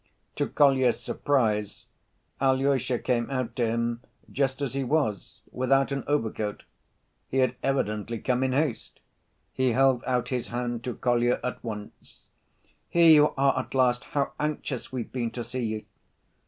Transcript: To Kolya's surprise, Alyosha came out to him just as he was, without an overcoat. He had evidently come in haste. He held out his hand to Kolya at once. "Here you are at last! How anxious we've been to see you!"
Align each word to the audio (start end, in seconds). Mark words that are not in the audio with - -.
To 0.37 0.47
Kolya's 0.47 0.99
surprise, 0.99 1.85
Alyosha 2.41 2.97
came 2.97 3.29
out 3.29 3.55
to 3.57 3.67
him 3.67 4.01
just 4.31 4.59
as 4.59 4.73
he 4.73 4.83
was, 4.83 5.41
without 5.51 5.91
an 5.91 6.03
overcoat. 6.07 6.63
He 7.27 7.37
had 7.37 7.53
evidently 7.61 8.17
come 8.17 8.41
in 8.43 8.51
haste. 8.51 8.99
He 9.53 9.73
held 9.73 10.03
out 10.07 10.29
his 10.29 10.47
hand 10.47 10.83
to 10.85 10.95
Kolya 10.95 11.39
at 11.43 11.63
once. 11.63 12.25
"Here 12.89 13.11
you 13.11 13.29
are 13.37 13.59
at 13.59 13.75
last! 13.75 14.05
How 14.05 14.31
anxious 14.39 14.91
we've 14.91 15.11
been 15.11 15.29
to 15.33 15.43
see 15.43 15.65
you!" 15.65 15.85